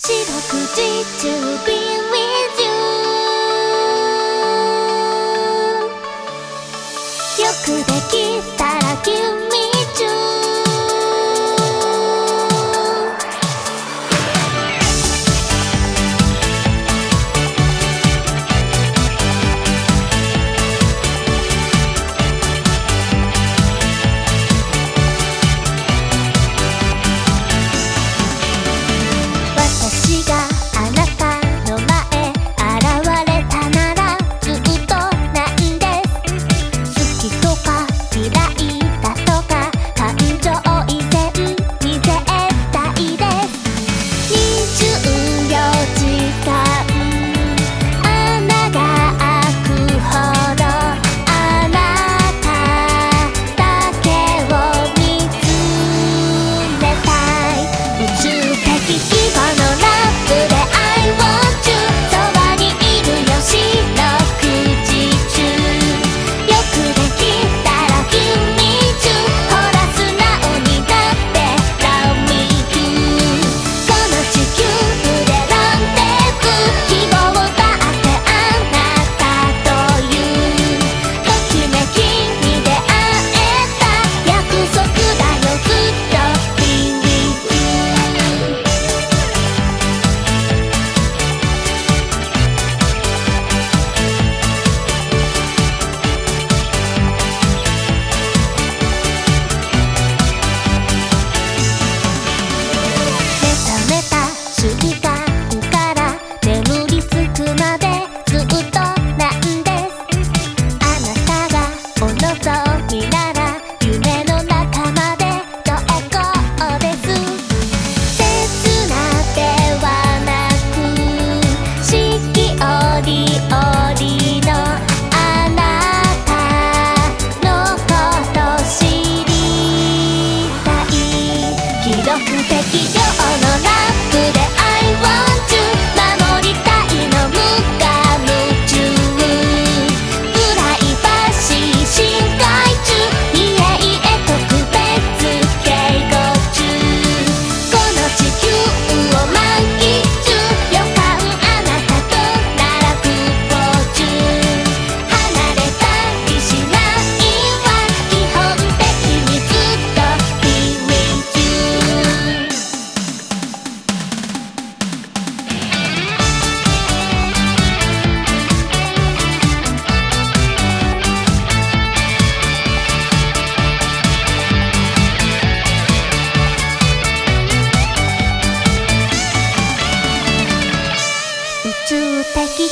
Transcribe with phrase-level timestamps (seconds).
[0.00, 0.24] 四六
[0.76, 1.28] 時中
[1.66, 2.70] be with you
[7.42, 8.14] よくでき
[8.56, 9.47] たら君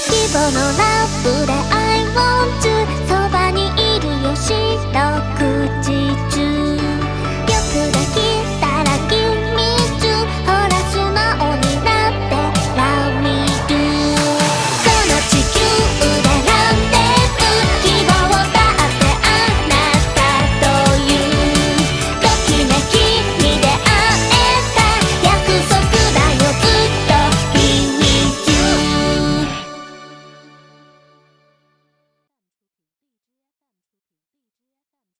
[0.05, 1.46] 規模のラブ